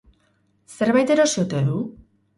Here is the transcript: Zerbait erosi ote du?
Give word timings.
Zerbait 0.77 1.13
erosi 1.17 1.41
ote 1.45 1.63
du? 1.71 1.81